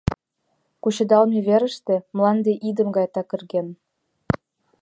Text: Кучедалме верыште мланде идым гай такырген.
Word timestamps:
Кучедалме 0.81 1.39
верыште 1.47 1.95
мланде 2.15 2.51
идым 2.69 2.89
гай 2.97 3.07
такырген. 3.15 3.67